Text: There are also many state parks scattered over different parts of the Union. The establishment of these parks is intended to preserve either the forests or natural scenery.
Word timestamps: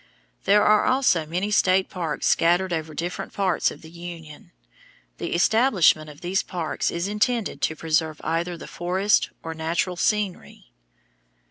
There 0.45 0.63
are 0.63 0.85
also 0.85 1.27
many 1.27 1.51
state 1.51 1.87
parks 1.87 2.25
scattered 2.25 2.73
over 2.73 2.95
different 2.95 3.33
parts 3.33 3.69
of 3.69 3.83
the 3.83 3.91
Union. 3.91 4.51
The 5.19 5.35
establishment 5.35 6.09
of 6.09 6.21
these 6.21 6.41
parks 6.41 6.89
is 6.89 7.07
intended 7.07 7.61
to 7.61 7.75
preserve 7.75 8.19
either 8.23 8.57
the 8.57 8.65
forests 8.65 9.29
or 9.43 9.53
natural 9.53 9.97
scenery. 9.97 10.71